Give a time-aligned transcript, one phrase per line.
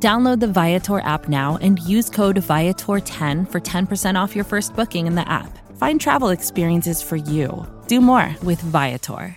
[0.00, 5.08] Download the Viator app now and use code Viator10 for 10% off your first booking
[5.08, 5.58] in the app.
[5.76, 7.66] Find travel experiences for you.
[7.88, 9.36] Do more with Viator.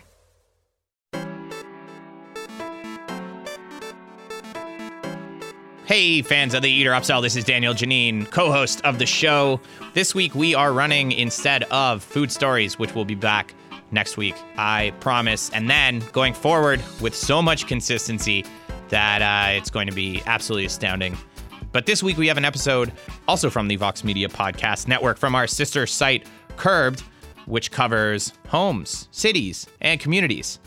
[5.86, 9.60] Hey, fans of the Eater Upsell, this is Daniel Geneen, co host of the show.
[9.94, 13.54] This week we are running instead of Food Stories, which will be back
[13.92, 15.50] next week, I promise.
[15.50, 18.46] And then going forward with so much consistency
[18.92, 21.18] that uh, it's going to be absolutely astounding.
[21.72, 22.92] But this week we have an episode
[23.28, 26.28] also from the Vox Media Podcast Network from our sister site,
[26.58, 27.02] Curbed,
[27.46, 30.60] which covers homes, cities, and communities.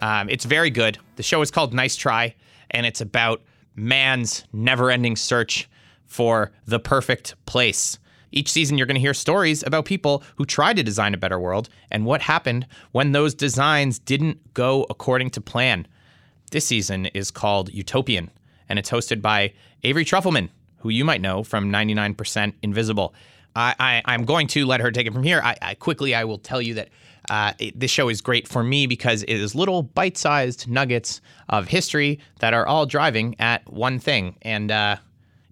[0.00, 0.98] Um, it's very good.
[1.16, 2.34] The show is called Nice Try,
[2.70, 3.42] and it's about
[3.76, 5.68] man's never ending search
[6.06, 7.98] for the perfect place.
[8.30, 11.38] Each season, you're going to hear stories about people who tried to design a better
[11.38, 15.86] world and what happened when those designs didn't go according to plan.
[16.50, 18.30] This season is called Utopian,
[18.68, 23.14] and it's hosted by Avery Trufelman, who you might know from 99% Invisible.
[23.54, 25.40] I, am going to let her take it from here.
[25.42, 26.90] I, I quickly, I will tell you that
[27.28, 31.66] uh, it, this show is great for me because it is little bite-sized nuggets of
[31.66, 34.36] history that are all driving at one thing.
[34.42, 34.96] And uh,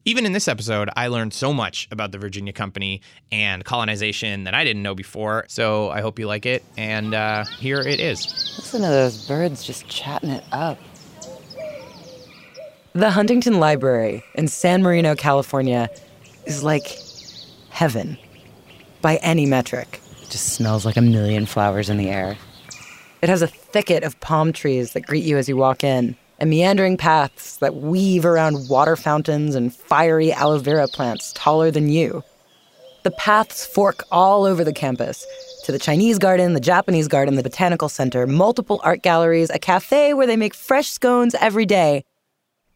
[0.07, 4.55] even in this episode, I learned so much about the Virginia Company and colonization that
[4.55, 5.45] I didn't know before.
[5.49, 6.65] So I hope you like it.
[6.79, 8.25] And uh, here it is.
[8.57, 10.79] Listen to those birds just chatting it up.
[12.93, 15.91] The Huntington Library in San Marino, California
[16.47, 16.97] is like
[17.71, 18.17] heaven
[19.03, 20.01] by any metric.
[20.23, 22.39] It just smells like a million flowers in the air.
[23.23, 26.51] It has a thicket of palm trees that greet you as you walk in, and
[26.51, 32.23] meandering paths that weave around water fountains and fiery aloe vera plants taller than you.
[33.03, 35.25] The paths fork all over the campus
[35.65, 40.13] to the Chinese garden, the Japanese garden, the botanical center, multiple art galleries, a cafe
[40.13, 42.05] where they make fresh scones every day,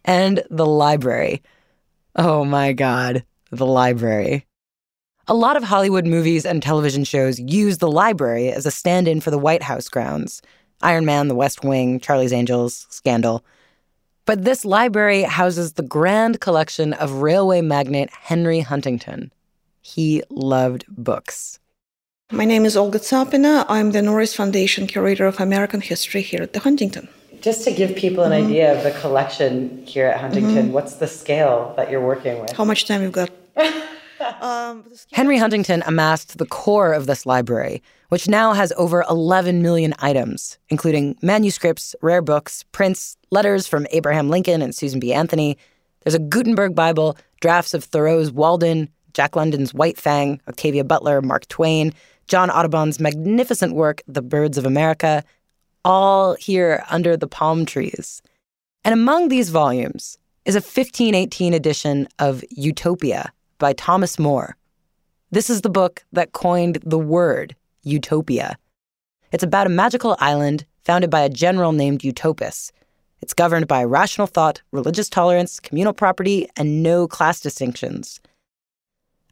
[0.05, 1.43] and the library.
[2.17, 4.47] Oh my God, the library.
[5.29, 9.21] A lot of Hollywood movies and television shows use the library as a stand in
[9.21, 10.43] for the White House grounds
[10.83, 13.45] Iron Man, The West Wing, Charlie's Angels, Scandal.
[14.25, 19.33] But this library houses the grand collection of railway magnate Henry Huntington.
[19.83, 21.59] He loved books.
[22.33, 23.67] My name is Olga Tsapina.
[23.69, 27.09] I'm the Norris Foundation Curator of American History here at the Huntington.
[27.41, 28.47] Just to give people an mm-hmm.
[28.47, 30.73] idea of the collection here at Huntington, mm-hmm.
[30.73, 32.53] what's the scale that you're working with?
[32.53, 33.31] How much time you've got?
[34.41, 39.95] um, Henry Huntington amassed the core of this library, which now has over 11 million
[40.01, 45.13] items, including manuscripts, rare books, prints, letters from Abraham Lincoln and Susan B.
[45.13, 45.57] Anthony.
[46.03, 51.47] There's a Gutenberg Bible, drafts of Thoreau's Walden, Jack London's White Fang, Octavia Butler, Mark
[51.49, 51.93] Twain,
[52.27, 55.25] John Audubon's magnificent work, The Birds of America,
[55.85, 58.23] all here under the palm trees.
[58.85, 64.57] And among these volumes is a 1518 edition of Utopia by Thomas More.
[65.31, 68.57] This is the book that coined the word utopia.
[69.33, 72.73] It's about a magical island founded by a general named Utopus.
[73.21, 78.21] It's governed by rational thought, religious tolerance, communal property, and no class distinctions.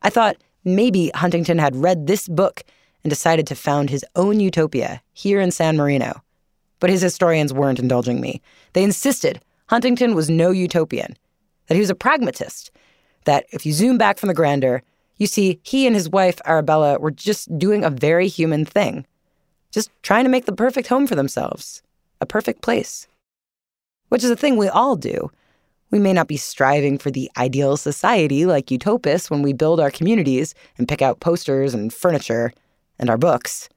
[0.02, 2.62] I thought maybe Huntington had read this book
[3.02, 6.22] and decided to found his own utopia here in San Marino.
[6.80, 8.40] But his historians weren't indulging me.
[8.74, 11.16] They insisted Huntington was no utopian,
[11.66, 12.70] that he was a pragmatist,
[13.24, 14.82] that if you zoom back from the grandeur,
[15.18, 19.06] you see he and his wife, Arabella, were just doing a very human thing,
[19.70, 21.82] just trying to make the perfect home for themselves,
[22.20, 23.06] a perfect place.
[24.08, 25.30] Which is a thing we all do.
[25.90, 29.90] We may not be striving for the ideal society like utopists when we build our
[29.90, 32.52] communities and pick out posters and furniture
[32.98, 33.68] and our books.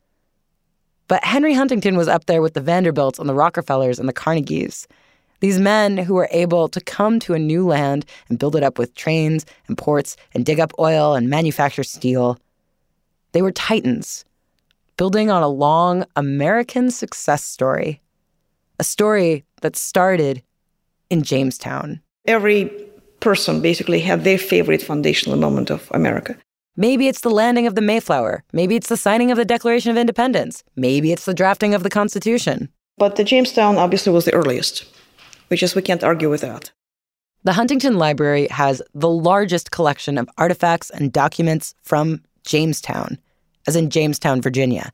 [1.07, 4.87] But Henry Huntington was up there with the Vanderbilts and the Rockefellers and the Carnegies.
[5.41, 8.77] These men who were able to come to a new land and build it up
[8.77, 12.38] with trains and ports and dig up oil and manufacture steel.
[13.31, 14.23] They were titans,
[14.97, 18.01] building on a long American success story.
[18.79, 20.43] A story that started
[21.09, 22.01] in Jamestown.
[22.27, 22.71] Every
[23.19, 26.37] person basically had their favorite foundational moment of America.
[26.75, 28.44] Maybe it's the landing of the Mayflower.
[28.53, 30.63] Maybe it's the signing of the Declaration of Independence.
[30.75, 32.69] Maybe it's the drafting of the Constitution.
[32.97, 34.85] But the Jamestown obviously was the earliest,
[35.51, 36.71] which is we can't argue with that.
[37.44, 43.18] The Huntington Library has the largest collection of artifacts and documents from Jamestown,
[43.68, 44.94] as in Jamestown, Virginia.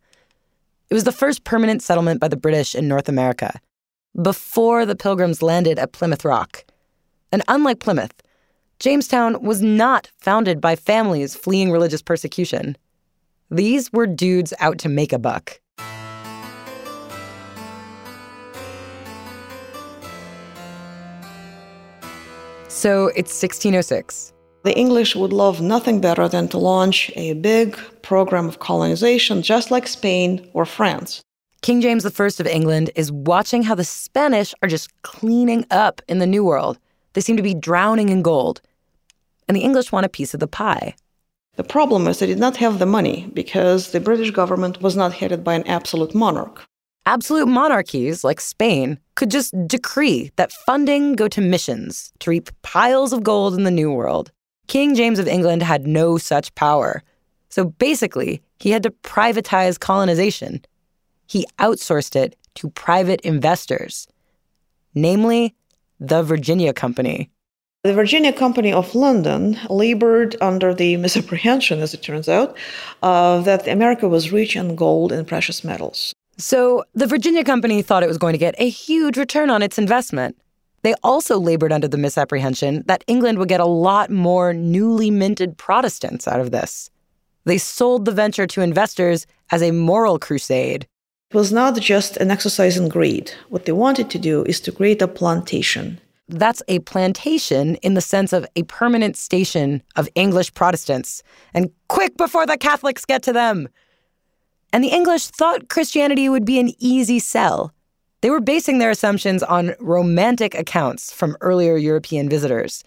[0.89, 3.61] It was the first permanent settlement by the British in North America,
[4.19, 6.65] before the Pilgrims landed at Plymouth Rock.
[7.31, 8.23] And unlike Plymouth,
[8.79, 12.75] Jamestown was not founded by families fleeing religious persecution.
[13.51, 15.61] These were dudes out to make a buck.
[22.77, 24.33] So it's 1606.
[24.63, 29.71] The English would love nothing better than to launch a big program of colonization, just
[29.71, 31.23] like Spain or France.
[31.63, 36.19] King James I of England is watching how the Spanish are just cleaning up in
[36.19, 36.77] the New World.
[37.13, 38.61] They seem to be drowning in gold.
[39.47, 40.93] And the English want a piece of the pie.
[41.55, 45.13] The problem is they did not have the money because the British government was not
[45.13, 46.66] headed by an absolute monarch.
[47.07, 53.13] Absolute monarchies, like Spain, could just decree that funding go to missions to reap piles
[53.13, 54.29] of gold in the New World.
[54.67, 57.01] King James of England had no such power.
[57.47, 60.65] So basically, he had to privatize colonization.
[61.27, 64.05] He outsourced it to private investors,
[64.93, 65.55] namely
[66.01, 67.29] the Virginia Company.
[67.85, 72.57] The Virginia Company of London labored under the misapprehension, as it turns out,
[73.01, 76.13] uh, that America was rich in gold and precious metals.
[76.37, 79.79] So the Virginia Company thought it was going to get a huge return on its
[79.79, 80.37] investment.
[80.83, 85.57] They also labored under the misapprehension that England would get a lot more newly minted
[85.57, 86.91] Protestants out of this.
[87.45, 90.87] They sold the venture to investors as a moral crusade.
[91.31, 93.31] It was not just an exercise in greed.
[93.49, 95.99] What they wanted to do is to create a plantation.
[96.29, 101.23] That's a plantation in the sense of a permanent station of English Protestants.
[101.53, 103.69] And quick before the Catholics get to them!
[104.73, 107.73] And the English thought Christianity would be an easy sell.
[108.21, 112.83] They were basing their assumptions on romantic accounts from earlier European visitors.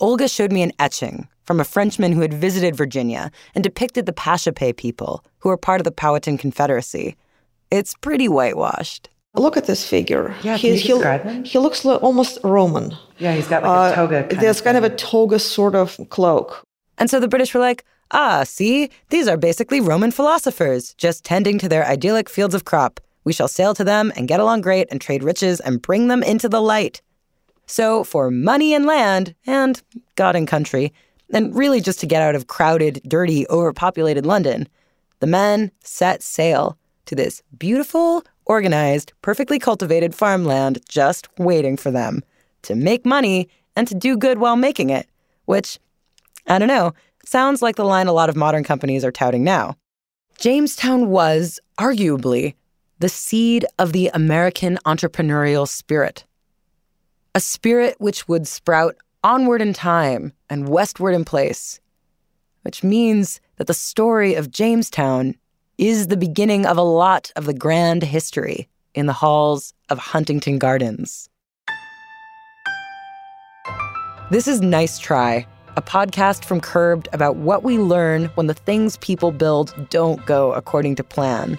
[0.00, 4.12] Olga showed me an etching from a Frenchman who had visited Virginia and depicted the
[4.12, 7.16] Pachape people, who were part of the Powhatan Confederacy.
[7.70, 9.08] It's pretty whitewashed.
[9.34, 10.34] Look at this figure.
[10.42, 11.44] Yeah, can you describe he, him?
[11.44, 12.96] He looks like almost Roman.
[13.18, 14.26] Yeah, he's got like a toga.
[14.26, 16.62] Uh, there's kind of a toga sort of cloak.
[16.98, 17.84] And so the British were like,
[18.16, 23.00] Ah, see, these are basically Roman philosophers, just tending to their idyllic fields of crop.
[23.24, 26.22] We shall sail to them and get along great and trade riches and bring them
[26.22, 27.02] into the light.
[27.66, 29.82] So, for money and land, and
[30.14, 30.92] God and country,
[31.32, 34.68] and really just to get out of crowded, dirty, overpopulated London,
[35.18, 42.22] the men set sail to this beautiful, organized, perfectly cultivated farmland just waiting for them
[42.62, 45.08] to make money and to do good while making it,
[45.46, 45.80] which,
[46.46, 46.94] I don't know,
[47.26, 49.76] Sounds like the line a lot of modern companies are touting now.
[50.38, 52.54] Jamestown was, arguably,
[52.98, 56.24] the seed of the American entrepreneurial spirit.
[57.34, 61.80] A spirit which would sprout onward in time and westward in place,
[62.62, 65.34] which means that the story of Jamestown
[65.78, 70.58] is the beginning of a lot of the grand history in the halls of Huntington
[70.58, 71.28] Gardens.
[74.30, 78.96] This is Nice Try, a podcast from Curbed about what we learn when the things
[78.98, 81.58] people build don't go according to plan.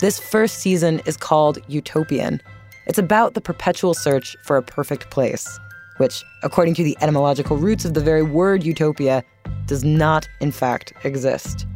[0.00, 2.40] This first season is called Utopian.
[2.86, 5.60] It's about the perpetual search for a perfect place,
[5.98, 9.22] which, according to the etymological roots of the very word utopia,
[9.66, 11.66] does not, in fact, exist.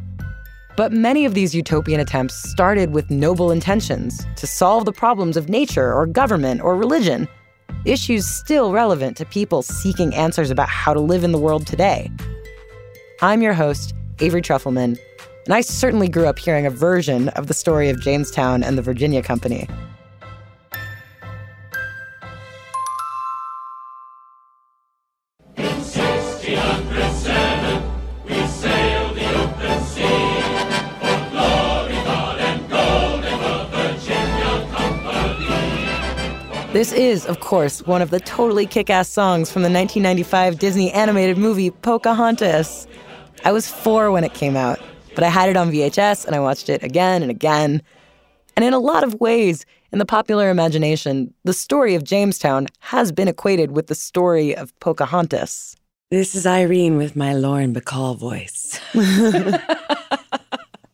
[0.79, 5.51] But many of these utopian attempts started with noble intentions to solve the problems of
[5.51, 7.29] nature or government or religion
[7.87, 12.11] issues still relevant to people seeking answers about how to live in the world today.
[13.23, 14.99] I'm your host, Avery Trufelman,
[15.47, 18.83] and I certainly grew up hearing a version of the story of Jamestown and the
[18.83, 19.69] Virginia Company.
[36.77, 40.93] This is, of course, one of the totally kick ass songs from the 1995 Disney
[40.93, 42.87] animated movie Pocahontas.
[43.47, 44.79] I was four when it came out,
[45.15, 47.81] but I had it on VHS and I watched it again and again.
[48.57, 53.11] And in a lot of ways, in the popular imagination, the story of Jamestown has
[53.11, 55.77] been equated with the story of Pocahontas.
[56.11, 58.79] This is Irene with my Lauren Bacall voice.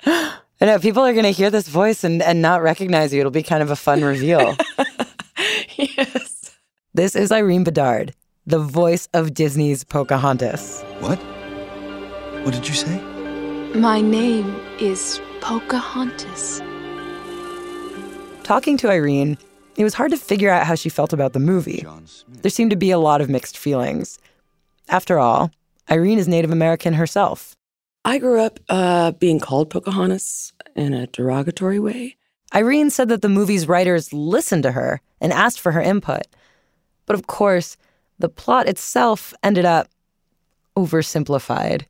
[0.07, 3.19] I know people are going to hear this voice and, and not recognize you.
[3.19, 4.57] It'll be kind of a fun reveal.
[5.97, 6.59] yes.
[6.95, 8.15] This is Irene Bedard,
[8.47, 10.83] the voice of Disney's Pocahontas.
[11.01, 11.19] What?
[12.45, 13.01] What did you say?
[13.75, 16.61] My name is Pocahontas.
[18.43, 19.39] Talking to Irene
[19.77, 21.87] it was hard to figure out how she felt about the movie.
[22.29, 24.19] There seemed to be a lot of mixed feelings.
[24.89, 25.51] After all,
[25.91, 27.57] Irene is Native American herself.
[28.05, 32.17] I grew up uh, being called Pocahontas in a derogatory way.
[32.55, 36.25] Irene said that the movie's writers listened to her and asked for her input.
[37.07, 37.79] But of course,
[38.19, 39.89] the plot itself ended up
[40.77, 41.85] oversimplified.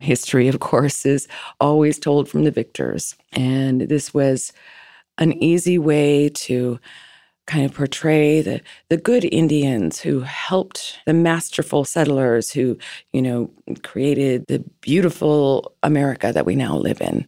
[0.00, 1.28] History, of course, is
[1.60, 3.14] always told from the victors.
[3.32, 4.52] And this was
[5.18, 6.80] an easy way to
[7.46, 12.78] kind of portray the, the good Indians who helped the masterful settlers who,
[13.12, 13.50] you know,
[13.82, 17.26] created the beautiful America that we now live in.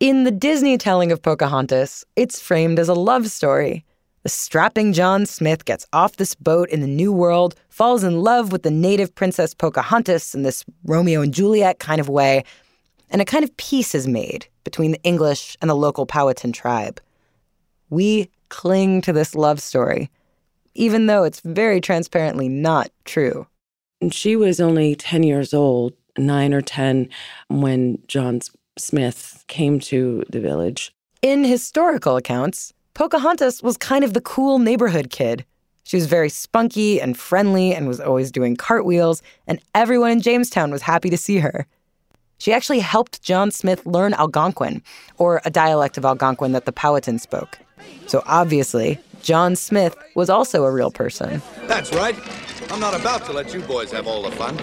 [0.00, 3.84] In the Disney telling of Pocahontas, it's framed as a love story.
[4.22, 8.52] The strapping John Smith gets off this boat in the New World, falls in love
[8.52, 12.44] with the native princess Pocahontas in this Romeo and Juliet kind of way,
[13.08, 17.00] and a kind of peace is made between the English and the local Powhatan tribe.
[17.88, 20.10] We cling to this love story,
[20.74, 23.46] even though it's very transparently not true.
[24.10, 27.08] She was only 10 years old, nine or 10,
[27.48, 28.40] when John
[28.76, 30.92] Smith came to the village.
[31.22, 35.44] In historical accounts, Pocahontas was kind of the cool neighborhood kid.
[35.84, 40.70] She was very spunky and friendly and was always doing cartwheels, and everyone in Jamestown
[40.70, 41.66] was happy to see her.
[42.38, 44.82] She actually helped John Smith learn Algonquin,
[45.18, 47.58] or a dialect of Algonquin that the Powhatan spoke.
[48.06, 51.42] So obviously, John Smith was also a real person.
[51.66, 52.16] That's right.
[52.70, 54.58] I'm not about to let you boys have all the fun.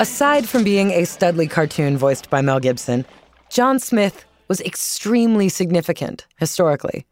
[0.00, 3.04] Aside from being a Studley cartoon voiced by Mel Gibson,
[3.50, 7.06] John Smith was extremely significant historically.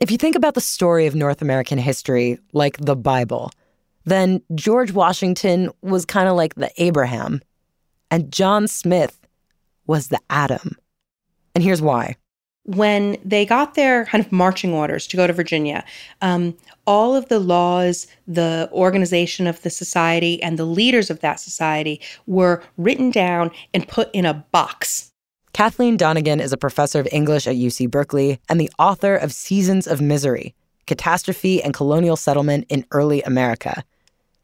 [0.00, 3.50] If you think about the story of North American history like the Bible,
[4.04, 7.42] then George Washington was kind of like the Abraham,
[8.10, 9.18] and John Smith
[9.86, 10.76] was the Adam.
[11.54, 12.16] And here's why
[12.68, 15.82] when they got their kind of marching orders to go to Virginia,
[16.20, 16.54] um,
[16.86, 21.98] all of the laws, the organization of the society, and the leaders of that society
[22.26, 25.07] were written down and put in a box.
[25.52, 29.86] Kathleen Donegan is a professor of English at UC Berkeley and the author of Seasons
[29.86, 30.54] of Misery
[30.86, 33.84] Catastrophe and Colonial Settlement in Early America.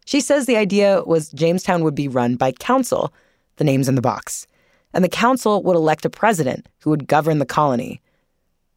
[0.04, 3.14] She says the idea was Jamestown would be run by council,
[3.56, 4.46] the name's in the box,
[4.92, 8.02] and the council would elect a president who would govern the colony.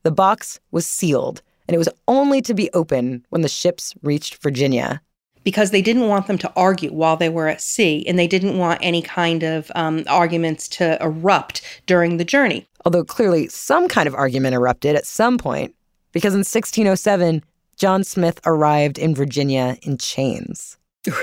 [0.03, 4.41] The box was sealed, and it was only to be opened when the ships reached
[4.41, 5.01] Virginia.
[5.43, 8.57] Because they didn't want them to argue while they were at sea, and they didn't
[8.57, 12.65] want any kind of um, arguments to erupt during the journey.
[12.85, 15.73] Although clearly some kind of argument erupted at some point,
[16.11, 17.43] because in 1607,
[17.77, 20.77] John Smith arrived in Virginia in chains.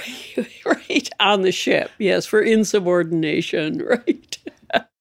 [0.65, 4.39] Right, on the ship, yes, for insubordination, right.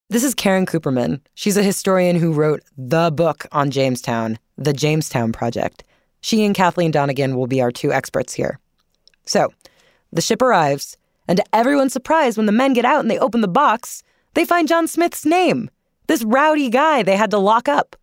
[0.10, 1.22] This is Karen Kupperman.
[1.36, 5.84] She's a historian who wrote the book on Jamestown, The Jamestown Project.
[6.22, 8.60] She and Kathleen Donegan will be our two experts here.
[9.25, 9.53] So,
[10.12, 13.42] the ship arrives, and to everyone's surprise, when the men get out and they open
[13.42, 14.03] the box,
[14.34, 15.70] they find John Smith's name.
[16.08, 17.96] This rowdy guy they had to lock up.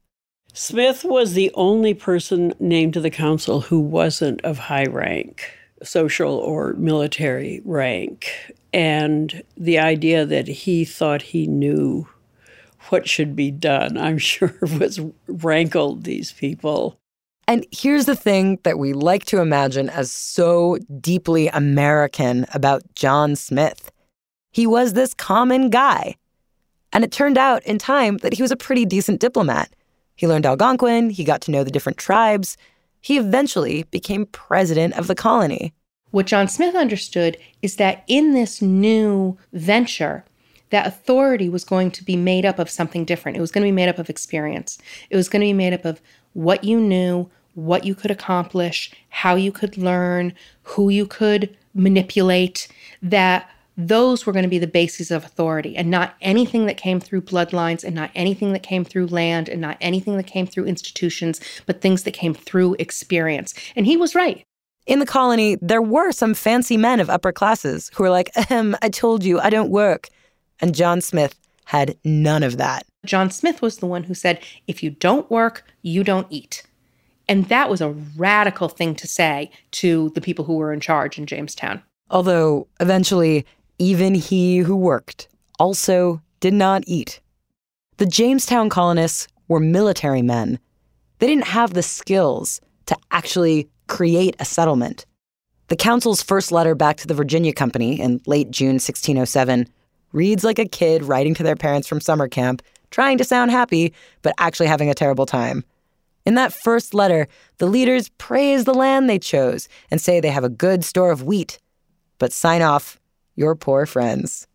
[0.53, 6.35] Smith was the only person named to the council who wasn't of high rank, social
[6.35, 8.55] or military rank.
[8.73, 12.09] And the idea that he thought he knew
[12.89, 17.00] what should be done, I'm sure was rankled these people.
[17.51, 23.35] And here's the thing that we like to imagine as so deeply American about John
[23.35, 23.91] Smith
[24.53, 26.15] he was this common guy.
[26.93, 29.75] And it turned out in time that he was a pretty decent diplomat.
[30.15, 32.57] He learned Algonquin, he got to know the different tribes.
[33.01, 35.73] He eventually became president of the colony.
[36.13, 40.25] What John Smith understood is that in this new venture,
[40.71, 43.37] that authority was going to be made up of something different.
[43.37, 44.79] It was going to be made up of experience.
[45.11, 46.01] It was going to be made up of
[46.33, 52.69] what you knew, what you could accomplish, how you could learn, who you could manipulate,
[53.03, 57.01] that those were going to be the bases of authority and not anything that came
[57.01, 60.67] through bloodlines and not anything that came through land and not anything that came through
[60.67, 63.55] institutions, but things that came through experience.
[63.75, 64.43] And he was right.
[64.87, 68.77] In the colony, there were some fancy men of upper classes who were like, Ahem,
[68.83, 70.09] I told you, I don't work.
[70.61, 72.85] And John Smith had none of that.
[73.07, 76.65] John Smith was the one who said, if you don't work, you don't eat.
[77.31, 81.17] And that was a radical thing to say to the people who were in charge
[81.17, 81.81] in Jamestown.
[82.11, 83.47] Although eventually,
[83.79, 87.21] even he who worked also did not eat.
[87.99, 90.59] The Jamestown colonists were military men.
[91.21, 95.07] They didn't have the skills to actually create a settlement.
[95.69, 99.69] The council's first letter back to the Virginia Company in late June 1607
[100.13, 102.61] reads like a kid writing to their parents from summer camp,
[102.91, 105.65] trying to sound happy, but actually having a terrible time.
[106.27, 110.45] In that first letter, the leaders praise the land they chose and say they have
[110.45, 111.59] a good store of wheat,
[112.19, 113.01] but sign off,
[113.37, 114.47] your poor friends.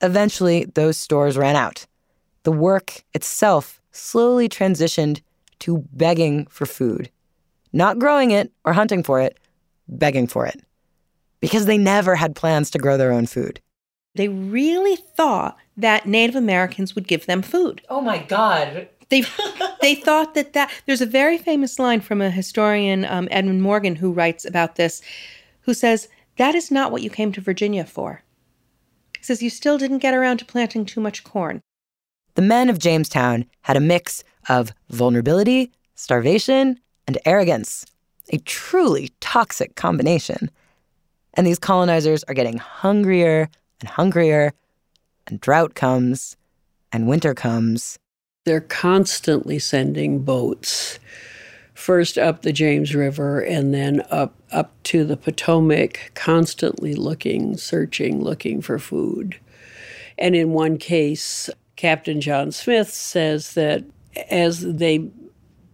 [0.00, 1.86] Eventually, those stores ran out.
[2.44, 5.20] The work itself slowly transitioned
[5.60, 7.10] to begging for food.
[7.72, 9.38] Not growing it or hunting for it,
[9.88, 10.60] begging for it.
[11.40, 13.60] Because they never had plans to grow their own food.
[14.14, 17.80] They really thought that Native Americans would give them food.
[17.88, 18.88] Oh my God.
[19.12, 19.24] They
[19.82, 23.96] they thought that that there's a very famous line from a historian um, Edmund Morgan
[23.96, 25.02] who writes about this,
[25.60, 28.22] who says that is not what you came to Virginia for.
[29.18, 31.60] He says you still didn't get around to planting too much corn.
[32.36, 37.84] The men of Jamestown had a mix of vulnerability, starvation, and arrogance,
[38.30, 40.50] a truly toxic combination.
[41.34, 44.54] And these colonizers are getting hungrier and hungrier,
[45.26, 46.38] and drought comes,
[46.92, 47.98] and winter comes.
[48.44, 50.98] They're constantly sending boats,
[51.74, 58.20] first up the James River and then up up to the Potomac, constantly looking, searching,
[58.20, 59.38] looking for food.
[60.18, 63.84] And in one case, Captain John Smith says that
[64.28, 65.08] as they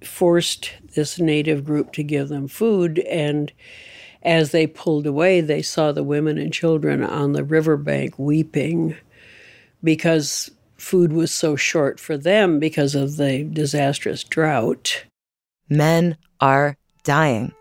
[0.04, 3.50] forced this native group to give them food and
[4.22, 8.94] as they pulled away, they saw the women and children on the riverbank weeping
[9.82, 15.04] because food was so short for them because of the disastrous drought.
[15.68, 17.52] Men are dying.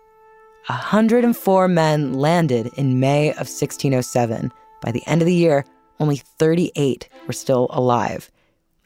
[0.68, 4.52] 104 men landed in May of 1607.
[4.82, 5.66] By the end of the year,
[6.00, 8.30] only 38 were still alive.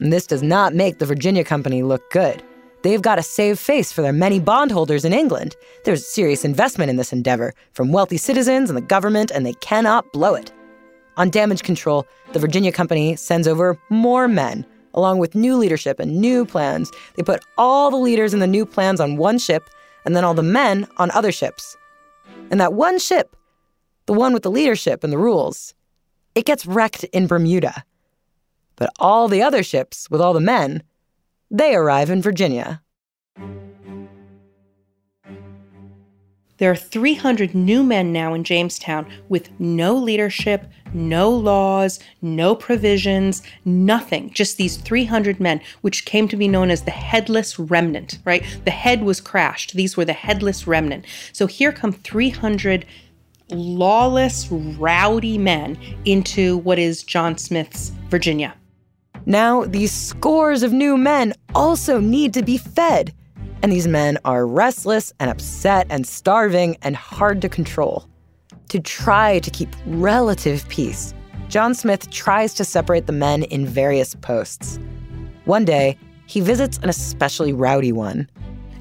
[0.00, 2.42] And this does not make the Virginia Company look good.
[2.82, 5.54] They've got to save face for their many bondholders in England.
[5.84, 10.12] There's serious investment in this endeavor from wealthy citizens and the government, and they cannot
[10.12, 10.52] blow it.
[11.16, 14.64] On damage control, the Virginia Company sends over more men,
[14.94, 16.90] along with new leadership and new plans.
[17.14, 19.68] They put all the leaders and the new plans on one ship,
[20.04, 21.76] and then all the men on other ships.
[22.50, 23.36] And that one ship,
[24.06, 25.74] the one with the leadership and the rules,
[26.34, 27.84] it gets wrecked in Bermuda.
[28.76, 30.82] But all the other ships with all the men,
[31.50, 32.82] they arrive in Virginia.
[36.58, 43.42] There are 300 new men now in Jamestown with no leadership, no laws, no provisions,
[43.64, 44.30] nothing.
[44.30, 48.44] Just these 300 men, which came to be known as the headless remnant, right?
[48.64, 49.72] The head was crashed.
[49.72, 51.06] These were the headless remnant.
[51.32, 52.86] So here come 300
[53.50, 58.54] lawless, rowdy men into what is John Smith's Virginia.
[59.24, 63.14] Now, these scores of new men also need to be fed.
[63.62, 68.08] And these men are restless and upset and starving and hard to control.
[68.70, 71.14] To try to keep relative peace,
[71.48, 74.80] John Smith tries to separate the men in various posts.
[75.44, 75.96] One day,
[76.26, 78.28] he visits an especially rowdy one.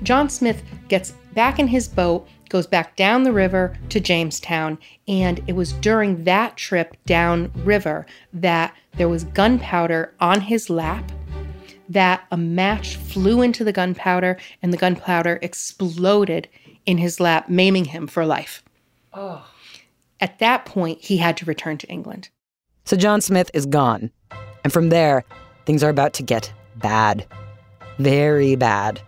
[0.03, 5.43] John Smith gets back in his boat, goes back down the river to Jamestown, and
[5.47, 11.11] it was during that trip down river that there was gunpowder on his lap
[11.93, 16.47] that a match flew into the gunpowder and the gunpowder exploded
[16.85, 18.63] in his lap, maiming him for life.
[19.13, 19.45] Oh.
[20.19, 22.29] At that point, he had to return to England.
[22.85, 24.11] So John Smith is gone.
[24.63, 25.23] And from there,
[25.65, 27.25] things are about to get bad.
[27.97, 29.01] Very bad.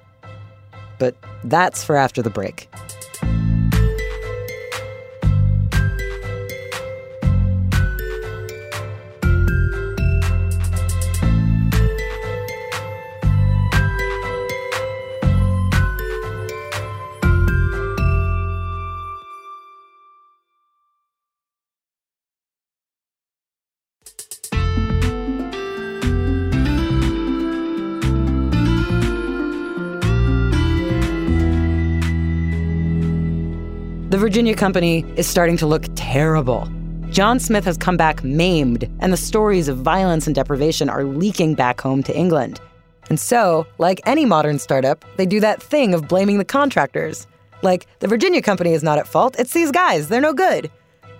[0.99, 2.69] But that's for after the break.
[34.33, 36.67] Virginia Company is starting to look terrible.
[37.11, 41.53] John Smith has come back maimed, and the stories of violence and deprivation are leaking
[41.53, 42.59] back home to England.
[43.11, 47.27] And so, like any modern startup, they do that thing of blaming the contractors.
[47.61, 50.71] Like, the Virginia Company is not at fault, it's these guys, they're no good.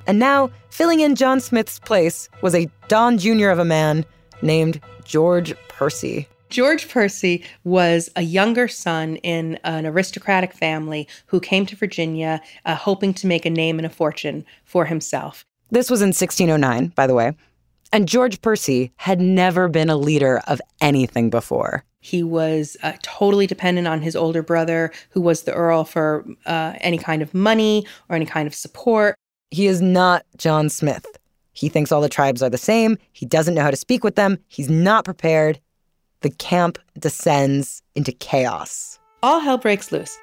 [0.07, 3.49] And now, filling in John Smith's place was a Don Jr.
[3.49, 4.05] of a man
[4.41, 6.27] named George Percy.
[6.53, 12.75] George Percy was a younger son in an aristocratic family who came to Virginia uh,
[12.75, 15.47] hoping to make a name and a fortune for himself.
[15.71, 17.33] This was in 1609, by the way.
[17.91, 21.83] And George Percy had never been a leader of anything before.
[22.01, 26.73] He was uh, totally dependent on his older brother, who was the Earl, for uh,
[26.81, 29.15] any kind of money or any kind of support.
[29.49, 31.07] He is not John Smith.
[31.53, 32.99] He thinks all the tribes are the same.
[33.11, 34.37] He doesn't know how to speak with them.
[34.49, 35.59] He's not prepared
[36.23, 38.97] the camp descends into chaos.
[39.21, 40.17] all hell breaks loose.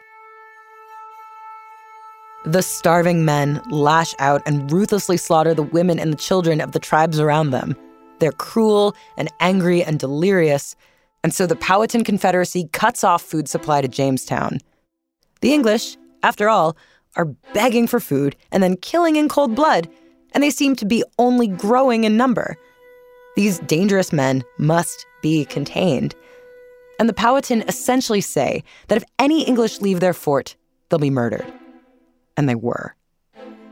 [2.46, 6.78] The starving men lash out and ruthlessly slaughter the women and the children of the
[6.78, 7.76] tribes around them.
[8.18, 10.74] They're cruel and angry and delirious,
[11.22, 14.58] and so the Powhatan Confederacy cuts off food supply to Jamestown.
[15.42, 16.78] The English, after all,
[17.16, 19.88] are begging for food and then killing in cold blood,
[20.32, 22.56] and they seem to be only growing in number.
[23.36, 26.14] These dangerous men must be contained.
[26.98, 30.56] And the Powhatan essentially say that if any English leave their fort,
[30.88, 31.50] they'll be murdered.
[32.36, 32.94] And they were.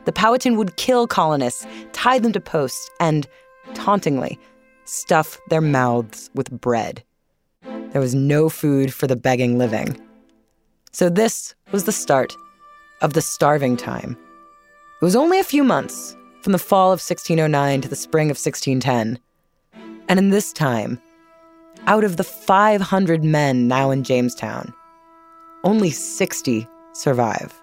[0.06, 3.28] The Powhatan would kill colonists, tie them to posts, and,
[3.74, 4.38] tauntingly,
[4.86, 7.02] stuff their mouths with bread.
[7.90, 10.00] There was no food for the begging living.
[10.92, 12.34] So this was the start
[13.02, 14.16] of the starving time.
[15.00, 18.38] It was only a few months from the fall of 1609 to the spring of
[18.38, 19.18] 1610.
[20.08, 21.00] And in this time,
[21.88, 24.74] out of the 500 men now in Jamestown,
[25.64, 27.58] only 60 survive.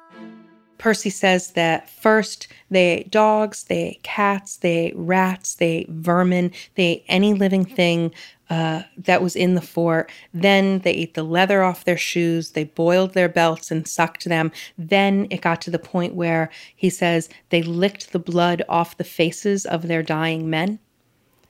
[0.79, 5.89] Percy says that first they ate dogs, they ate cats, they ate rats, they ate
[5.89, 8.11] vermin, they ate any living thing
[8.49, 10.11] uh, that was in the fort.
[10.33, 14.51] Then they ate the leather off their shoes, they boiled their belts and sucked them.
[14.75, 19.03] Then it got to the point where he says they licked the blood off the
[19.03, 20.79] faces of their dying men.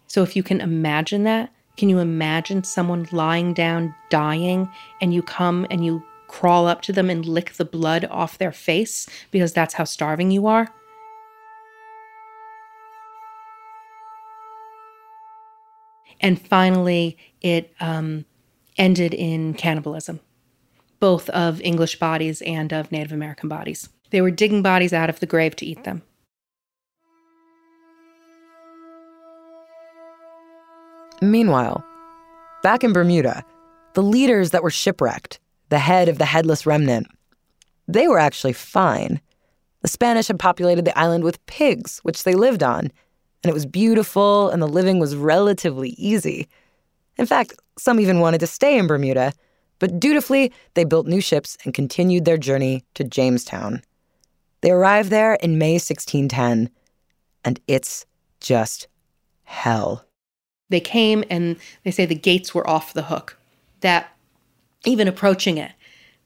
[0.08, 4.70] So if you can imagine that, can you imagine someone lying down dying
[5.02, 8.52] and you come and you crawl up to them and lick the blood off their
[8.52, 10.70] face because that's how starving you are?
[16.22, 18.26] And finally, it um,
[18.78, 20.22] ended in cannibalism,
[21.00, 23.90] both of English bodies and of Native American bodies.
[24.12, 26.04] They were digging bodies out of the grave to eat them.
[31.32, 31.84] Meanwhile,
[32.64, 33.44] back in Bermuda,
[33.94, 37.08] the leaders that were shipwrecked, the head of the headless remnant,
[37.88, 39.22] they were actually fine.
[39.82, 42.92] The Spanish had populated the island with pigs, which they lived on,
[43.44, 46.48] and it was beautiful and the living was relatively easy.
[47.18, 49.34] In fact, some even wanted to stay in Bermuda,
[49.80, 53.82] but dutifully, they built new ships and continued their journey to Jamestown.
[54.62, 56.70] They arrived there in May 1610,
[57.44, 58.06] and it's
[58.40, 58.88] just
[59.44, 60.05] hell.
[60.70, 63.38] They came and they say the gates were off the hook.
[63.82, 64.16] That
[64.86, 65.72] even approaching it,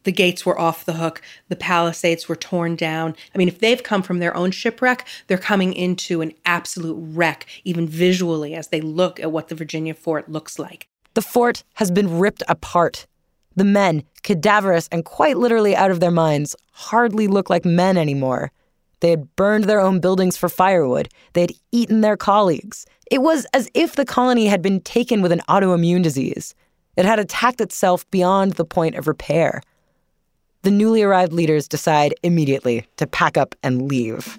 [0.04, 1.22] the gates were off the hook.
[1.50, 3.16] The palisades were torn down.
[3.34, 7.46] I mean, if they've come from their own shipwreck, they're coming into an absolute wreck,
[7.64, 10.88] even visually, as they look at what the Virginia fort looks like.
[11.16, 13.08] The fort has been ripped apart.
[13.56, 18.52] The men, cadaverous and quite literally out of their minds, hardly look like men anymore.
[19.00, 21.10] They had burned their own buildings for firewood.
[21.34, 22.86] They had eaten their colleagues.
[23.10, 26.54] It was as if the colony had been taken with an autoimmune disease.
[26.98, 29.62] It had attacked itself beyond the point of repair.
[30.64, 34.38] The newly arrived leaders decide immediately to pack up and leave.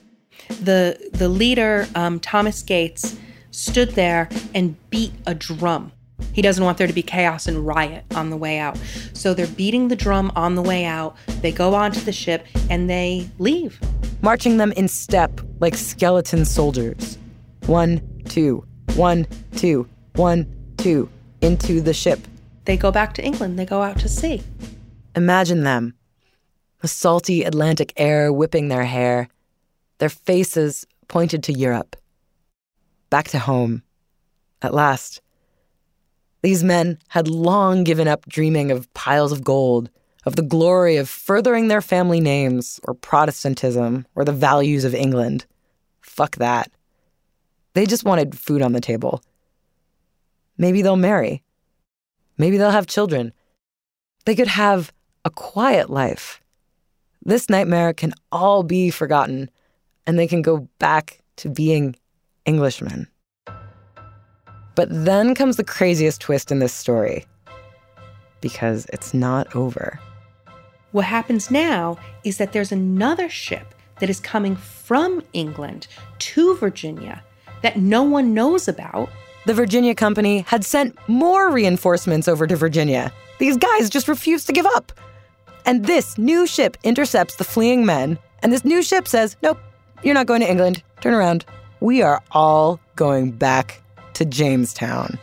[0.49, 3.17] The, the leader, um, Thomas Gates,
[3.51, 5.93] stood there and beat a drum.
[6.33, 8.79] He doesn't want there to be chaos and riot on the way out.
[9.13, 11.17] So they're beating the drum on the way out.
[11.43, 13.81] They go onto the ship and they leave.
[14.23, 17.19] Marching them in step like skeleton soldiers.
[17.67, 21.09] One, two, one, two, one, two,
[21.41, 22.21] into the ship.
[22.65, 23.59] They go back to England.
[23.59, 24.43] They go out to sea.
[25.17, 25.95] Imagine them.
[26.81, 29.29] The salty Atlantic air whipping their hair,
[29.99, 31.97] their faces pointed to Europe.
[33.11, 33.83] Back to home.
[34.63, 35.21] At last.
[36.43, 39.91] These men had long given up dreaming of piles of gold,
[40.25, 45.47] of the glory of furthering their family names, or Protestantism, or the values of England.
[46.01, 46.71] Fuck that.
[47.75, 49.23] They just wanted food on the table.
[50.57, 51.43] Maybe they'll marry.
[52.37, 53.33] Maybe they'll have children.
[54.25, 54.93] They could have
[55.25, 56.41] a quiet life.
[57.23, 59.51] This nightmare can all be forgotten,
[60.07, 61.97] and they can go back to being
[62.47, 63.09] Englishmen.
[64.81, 67.27] But then comes the craziest twist in this story
[68.41, 70.01] because it's not over.
[70.93, 75.87] What happens now is that there's another ship that is coming from England
[76.21, 77.23] to Virginia
[77.61, 79.11] that no one knows about.
[79.45, 83.13] The Virginia Company had sent more reinforcements over to Virginia.
[83.39, 84.93] These guys just refused to give up.
[85.67, 89.59] And this new ship intercepts the fleeing men, and this new ship says, Nope,
[90.03, 90.83] you're not going to England.
[91.03, 91.45] Turn around.
[91.81, 93.83] We are all going back
[94.15, 95.19] to Jamestown.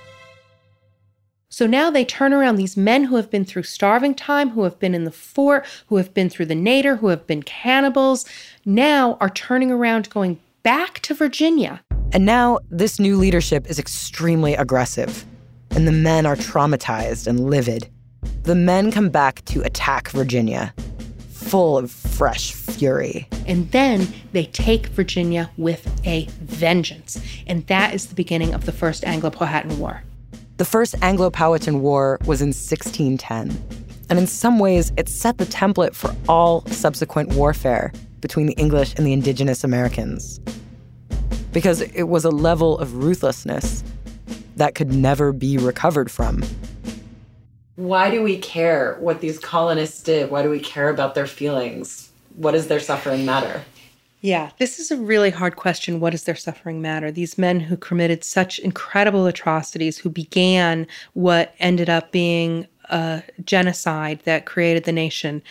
[1.49, 4.77] So now they turn around these men who have been through starving time, who have
[4.77, 8.25] been in the fort, who have been through the nadir, who have been cannibals,
[8.65, 11.81] now are turning around going back to Virginia.
[12.11, 15.25] And now this new leadership is extremely aggressive,
[15.71, 17.89] and the men are traumatized and livid.
[18.43, 20.73] the men come back to attack Virginia,
[21.47, 23.27] full of fresh fury.
[23.45, 27.21] And then they take Virginia with a vengeance.
[27.47, 30.03] And that is the beginning of the First Anglo Powhatan War.
[30.57, 33.57] The First Anglo Powhatan War was in 1610.
[34.09, 38.95] And in some ways, it set the template for all subsequent warfare between the English
[38.95, 40.39] and the indigenous Americans.
[41.53, 43.83] Because it was a level of ruthlessness
[44.55, 46.43] that could never be recovered from.
[47.77, 50.31] Why do we care what these colonists did?
[50.31, 52.09] Why do we care about their feelings?
[52.35, 53.63] What does their suffering matter?
[54.21, 55.99] Yeah, this is a really hard question.
[55.99, 57.11] What does their suffering matter?
[57.11, 64.21] These men who committed such incredible atrocities, who began what ended up being a genocide
[64.23, 65.43] that created the nation,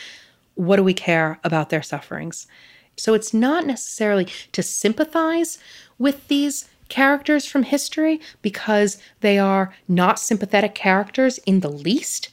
[0.56, 2.48] what do we care about their sufferings?
[2.96, 5.58] So it's not necessarily to sympathize
[5.96, 12.30] with these characters from history because they are not sympathetic characters in the least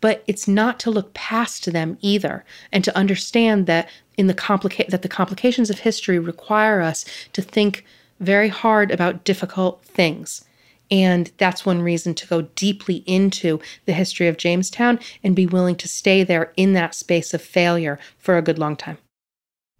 [0.00, 4.88] but it's not to look past them either and to understand that in the complica-
[4.88, 7.84] that the complications of history require us to think
[8.20, 10.44] very hard about difficult things
[10.90, 15.76] and that's one reason to go deeply into the history of Jamestown and be willing
[15.76, 18.98] to stay there in that space of failure for a good long time.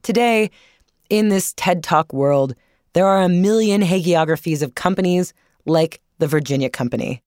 [0.02, 0.50] Today,
[1.08, 2.54] in this TED Talk world,
[2.92, 5.32] there are a million hagiographies of companies
[5.66, 7.22] like the Virginia Company.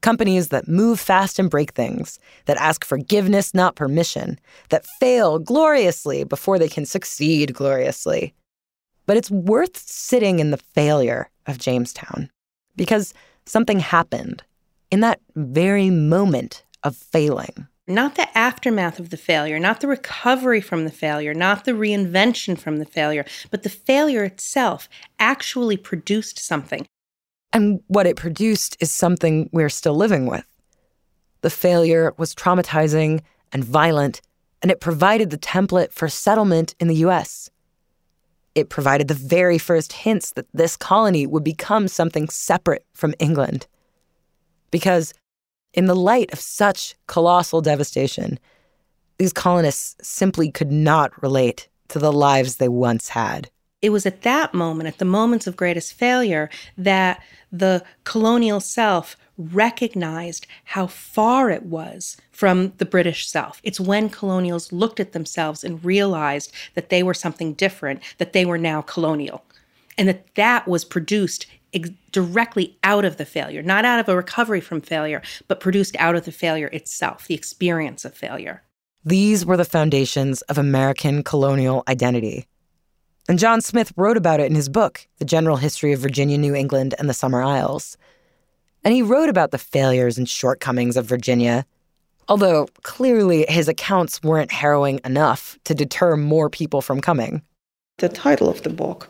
[0.00, 4.38] Companies that move fast and break things, that ask forgiveness, not permission,
[4.70, 8.34] that fail gloriously before they can succeed gloriously.
[9.06, 12.30] But it's worth sitting in the failure of Jamestown
[12.74, 13.14] because
[13.46, 14.42] something happened
[14.90, 20.60] in that very moment of failing not the aftermath of the failure, not the recovery
[20.60, 26.38] from the failure, not the reinvention from the failure, but the failure itself actually produced
[26.38, 26.86] something.
[27.52, 30.46] And what it produced is something we're still living with.
[31.42, 33.20] The failure was traumatizing
[33.52, 34.20] and violent,
[34.62, 37.50] and it provided the template for settlement in the US.
[38.54, 43.66] It provided the very first hints that this colony would become something separate from England.
[44.70, 45.12] Because
[45.74, 48.38] in the light of such colossal devastation,
[49.18, 53.50] these colonists simply could not relate to the lives they once had.
[53.80, 59.16] It was at that moment, at the moments of greatest failure, that the colonial self
[59.36, 63.60] recognized how far it was from the British self.
[63.64, 68.44] It's when colonials looked at themselves and realized that they were something different, that they
[68.44, 69.44] were now colonial,
[69.98, 74.16] and that that was produced ex- directly out of the failure, not out of a
[74.16, 78.62] recovery from failure, but produced out of the failure itself, the experience of failure.
[79.04, 82.46] These were the foundations of American colonial identity.
[83.28, 86.54] And John Smith wrote about it in his book, The General History of Virginia, New
[86.54, 87.96] England, and the Summer Isles.
[88.84, 91.64] And he wrote about the failures and shortcomings of Virginia,
[92.28, 97.42] although clearly his accounts weren't harrowing enough to deter more people from coming.
[97.98, 99.08] The title of the book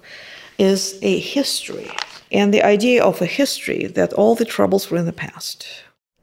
[0.59, 1.91] is A History
[2.33, 5.67] and the idea of a history that all the troubles were in the past.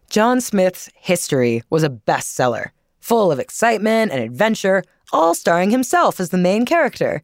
[0.10, 2.70] John Smith's History was a bestseller,
[3.00, 7.22] full of excitement and adventure, all starring himself as the main character.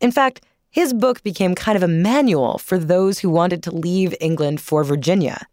[0.00, 4.14] In fact, his book became kind of a manual for those who wanted to leave
[4.20, 5.46] England for Virginia.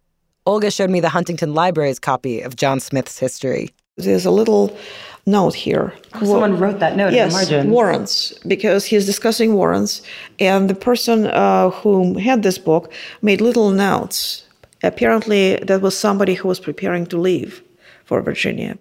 [0.45, 3.69] Olga showed me the Huntington Library's copy of John Smith's history.
[3.97, 4.77] There's a little
[5.25, 5.93] note here.
[6.13, 7.71] Oh, someone wrote that note yes, in the margin.
[7.71, 10.01] warrants, because he's discussing warrants,
[10.39, 14.43] and the person uh, who had this book made little notes.
[14.83, 17.63] Apparently, that was somebody who was preparing to leave
[18.05, 18.77] for Virginia.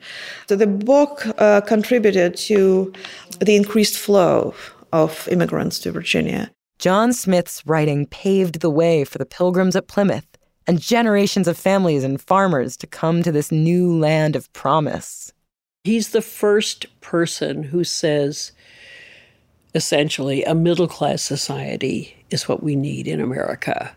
[0.49, 2.93] So the book uh, contributed to
[3.41, 4.55] the increased flow
[4.93, 6.51] of immigrants to Virginia.
[6.79, 10.36] John Smith's writing paved the way for the pilgrims at Plymouth
[10.67, 15.33] and generations of families and farmers to come to this new land of promise.
[15.85, 18.53] He's the first person who says,
[19.75, 23.95] essentially, a middle class society is what we need in America.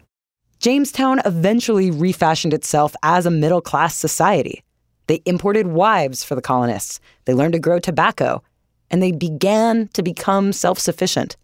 [0.59, 4.63] Jamestown eventually refashioned itself as a middle class society.
[5.07, 8.43] They imported wives for the colonists, they learned to grow tobacco,
[8.91, 11.37] and they began to become self sufficient.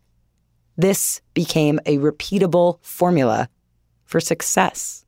[0.77, 3.49] This became a repeatable formula
[4.03, 5.04] for success.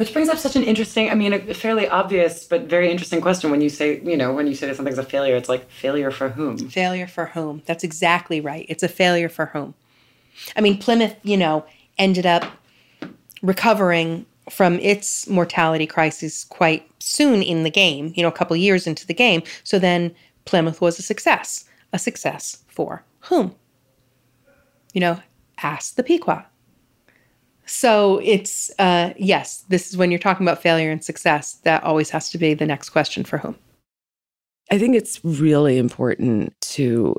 [0.00, 3.50] Which brings up such an interesting, I mean, a fairly obvious but very interesting question
[3.50, 6.10] when you say, you know, when you say that something's a failure, it's like failure
[6.10, 6.56] for whom?
[6.70, 7.60] Failure for whom?
[7.66, 8.64] That's exactly right.
[8.70, 9.74] It's a failure for whom?
[10.56, 11.66] I mean, Plymouth, you know,
[11.98, 12.50] ended up
[13.42, 18.86] recovering from its mortality crisis quite soon in the game, you know, a couple years
[18.86, 19.42] into the game.
[19.64, 20.14] So then
[20.46, 21.66] Plymouth was a success.
[21.92, 23.54] A success for whom?
[24.94, 25.20] You know,
[25.62, 26.44] ask the Pequot.
[27.70, 32.10] So it's, uh, yes, this is when you're talking about failure and success, that always
[32.10, 33.56] has to be the next question for whom.
[34.72, 37.14] I think it's really important to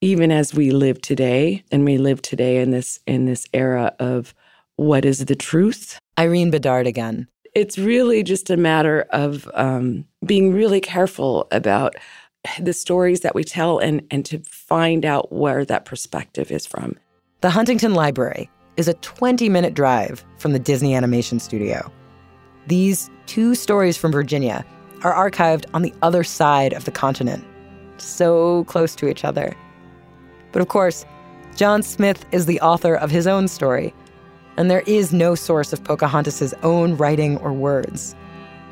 [0.00, 4.34] even as we live today and we live today in this in this era of
[4.76, 5.98] what is the truth?
[6.16, 7.26] Irene bedard again.
[7.56, 11.96] It's really just a matter of um, being really careful about
[12.60, 16.94] the stories that we tell and and to find out where that perspective is from.
[17.40, 21.92] The huntington library is a 20 minute drive from the disney animation studio
[22.66, 24.64] these two stories from virginia
[25.02, 27.44] are archived on the other side of the continent
[27.98, 29.54] so close to each other
[30.52, 31.04] but of course,
[31.56, 33.94] John Smith is the author of his own story,
[34.56, 38.14] and there is no source of Pocahontas's own writing or words.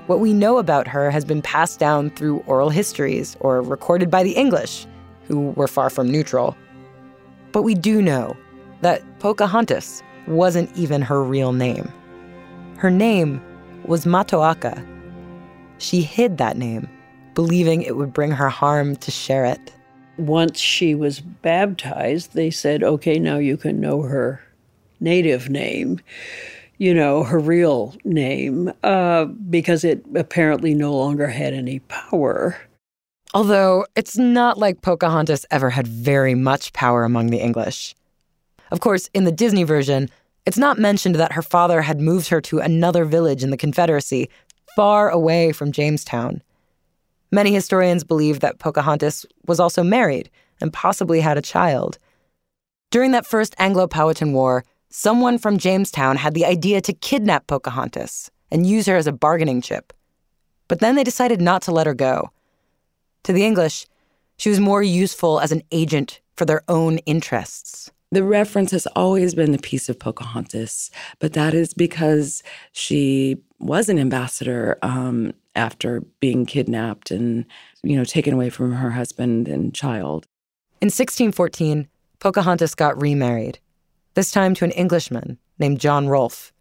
[0.07, 4.23] What we know about her has been passed down through oral histories or recorded by
[4.23, 4.87] the English,
[5.27, 6.57] who were far from neutral.
[7.53, 8.37] But we do know
[8.83, 11.93] that Pocahontas wasn't even her real name.
[12.77, 13.41] Her name
[13.85, 14.85] was Matoaka.
[15.79, 16.89] She hid that name,
[17.35, 19.73] believing it would bring her harm to share it
[20.19, 24.41] once she was baptized, they said, okay, now you can know her
[25.01, 26.01] native name,
[26.79, 32.57] you know, her real name, uh, because it apparently no longer had any power.
[33.35, 37.95] Although it's not like Pocahontas ever had very much power among the English.
[38.71, 40.09] Of course, in the Disney version,
[40.45, 44.29] it's not mentioned that her father had moved her to another village in the Confederacy,
[44.77, 46.43] far away from Jamestown.
[47.33, 51.99] Many historians believe that Pocahontas was also married and possibly had a child.
[52.91, 58.31] During that first Anglo Powhatan War, someone from Jamestown had the idea to kidnap Pocahontas
[58.51, 59.93] and use her as a bargaining chip.
[60.69, 62.31] But then they decided not to let her go.
[63.25, 63.87] To the English,
[64.37, 67.91] she was more useful as an agent for their own interests.
[68.12, 72.42] The reference has always been the peace of Pocahontas, but that is because
[72.73, 77.45] she was an ambassador um, after being kidnapped and,
[77.83, 80.27] you know, taken away from her husband and child.
[80.81, 81.88] In 1614,
[82.21, 83.59] Pocahontas got remarried,
[84.14, 86.53] this time to an Englishman named John Rolfe.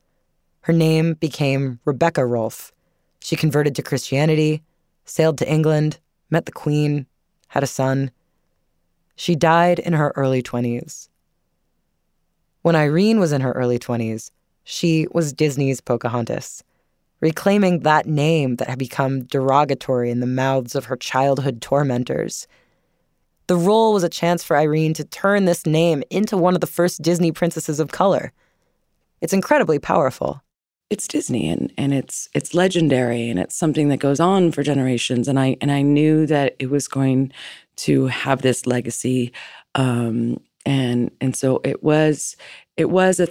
[0.61, 2.71] Her name became Rebecca Rolfe.
[3.19, 4.63] She converted to Christianity,
[5.05, 5.99] sailed to England,
[6.31, 7.05] met the Queen,
[7.49, 8.09] had a son.
[9.15, 11.09] She died in her early 20s.
[12.65, 14.31] When Irene was in her early 20s,
[14.63, 16.63] she was Disney's Pocahontas
[17.21, 22.47] reclaiming that name that had become derogatory in the mouths of her childhood tormentors.
[23.45, 26.65] The role was a chance for Irene to turn this name into one of the
[26.65, 28.33] first Disney princesses of color.
[29.21, 30.41] It's incredibly powerful.
[30.89, 35.27] It's Disney and, and it's it's legendary and it's something that goes on for generations.
[35.27, 37.31] And I and I knew that it was going
[37.75, 39.33] to have this legacy.
[39.75, 42.35] Um, and and so it was
[42.77, 43.27] it was a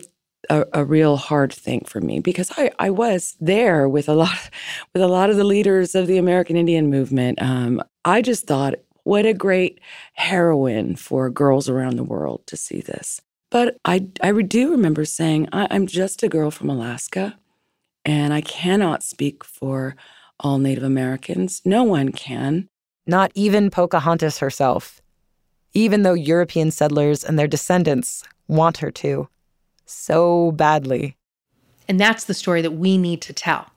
[0.50, 4.50] a, a, real hard thing for me because I, I was there with a lot
[4.92, 7.40] with a lot of the leaders of the American Indian movement.
[7.40, 9.80] Um, I just thought, what a great
[10.14, 13.20] heroine for girls around the world to see this.
[13.50, 17.38] But I I do remember saying, I, I'm just a girl from Alaska,
[18.04, 19.96] and I cannot speak for
[20.40, 21.62] all Native Americans.
[21.64, 22.68] No one can.
[23.06, 25.00] Not even Pocahontas herself.
[25.74, 29.28] Even though European settlers and their descendants want her to
[29.86, 31.16] so badly.
[31.88, 33.70] And that's the story that we need to tell,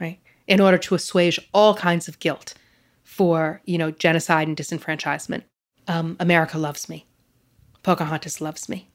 [0.00, 0.20] right?
[0.46, 2.54] In order to assuage all kinds of guilt
[3.02, 5.42] for, you know, genocide and disenfranchisement.
[5.88, 7.06] Um, America loves me.
[7.82, 8.88] Pocahontas loves me.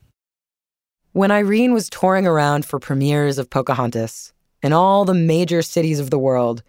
[1.12, 6.10] When Irene was touring around for premieres of Pocahontas in all the major cities of
[6.10, 6.64] the world,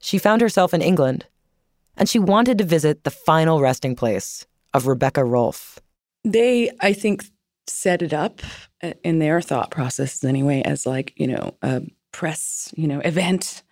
[0.00, 1.26] she found herself in England,
[1.96, 5.78] and she wanted to visit the final resting place of Rebecca Rolfe.
[6.24, 7.24] They, I think,
[7.70, 8.40] set it up
[8.82, 13.62] uh, in their thought processes anyway as like you know a press you know event.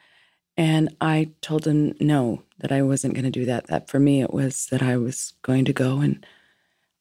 [0.57, 3.67] And i told them no that i wasn't going to do that.
[3.67, 6.25] That for me it was that i was going to go and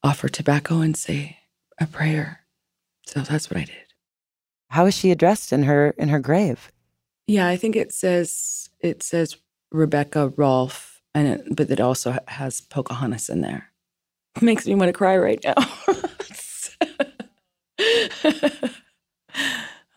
[0.02, 1.38] offer tobacco and say
[1.80, 2.40] a prayer.
[3.06, 3.76] So that's what i did.
[4.70, 6.72] How is she addressed in her in her grave?
[7.26, 9.36] Yeah i think it says it says
[9.70, 13.70] rebecca rolfe and it, but it also has pocahontas in there
[14.42, 15.54] makes me want to cry right now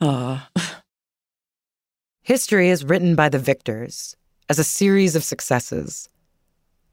[2.23, 4.15] History is written by the victors
[4.47, 6.07] as a series of successes.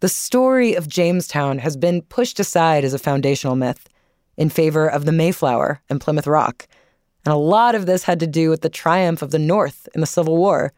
[0.01, 3.89] The story of Jamestown has been pushed aside as a foundational myth
[4.37, 6.66] in favor of the Mayflower and Plymouth Rock.
[7.25, 10.01] And a lot of this had to do with the triumph of the North in
[10.01, 10.73] the Civil War.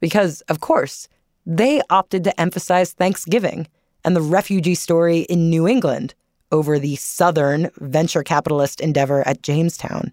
[0.00, 1.08] Because, of course,
[1.46, 3.68] they opted to emphasize Thanksgiving
[4.04, 6.14] and the refugee story in New England
[6.52, 10.12] over the Southern venture capitalist endeavor at Jamestown,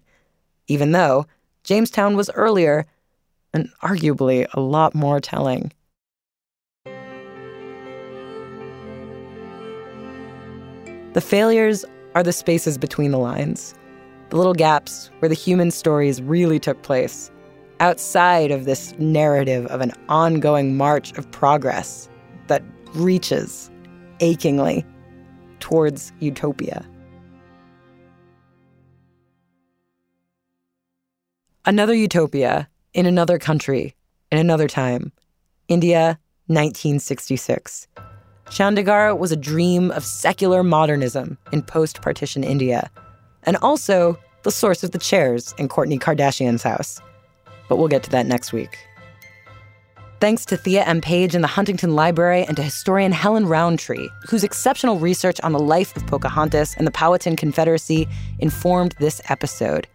[0.66, 1.26] even though
[1.64, 2.86] Jamestown was earlier
[3.52, 5.72] and arguably a lot more telling.
[11.12, 11.84] The failures
[12.14, 13.74] are the spaces between the lines,
[14.30, 17.30] the little gaps where the human stories really took place,
[17.80, 22.08] outside of this narrative of an ongoing march of progress
[22.46, 22.62] that
[22.94, 23.70] reaches
[24.22, 24.86] achingly
[25.60, 26.86] towards utopia.
[31.64, 33.94] Another utopia in another country,
[34.30, 35.12] in another time.
[35.68, 37.86] India, 1966.
[38.46, 42.90] Chandigarh was a dream of secular modernism in post partition India,
[43.44, 47.00] and also the source of the chairs in Kourtney Kardashian's house.
[47.68, 48.76] But we'll get to that next week.
[50.22, 51.00] Thanks to Thea M.
[51.00, 55.58] Page in the Huntington Library and to historian Helen Rountree, whose exceptional research on the
[55.58, 58.06] life of Pocahontas and the Powhatan Confederacy
[58.38, 59.88] informed this episode.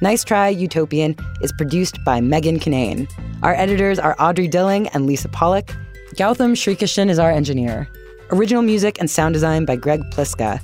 [0.00, 3.06] Nice Try Utopian is produced by Megan Kinane.
[3.42, 5.76] Our editors are Audrey Dilling and Lisa Pollock.
[6.14, 7.86] Gautam Srikishan is our engineer.
[8.30, 10.58] Original music and sound design by Greg Pliska.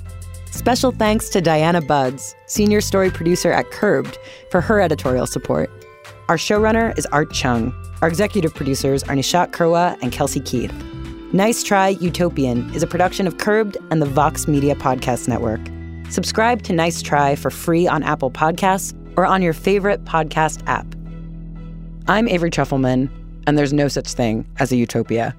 [0.49, 4.17] Special thanks to Diana Budds, senior story producer at Curbed,
[4.49, 5.69] for her editorial support.
[6.29, 7.73] Our showrunner is Art Chung.
[8.01, 10.73] Our executive producers are Nishat Kurwa and Kelsey Keith.
[11.33, 15.59] Nice Try Utopian is a production of Curbed and the Vox Media Podcast Network.
[16.09, 20.85] Subscribe to Nice Try for free on Apple Podcasts or on your favorite podcast app.
[22.07, 23.09] I'm Avery Trufelman,
[23.47, 25.35] and there's no such thing as a utopia.